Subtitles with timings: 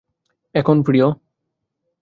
[0.55, 1.05] এখন, প্রিয়।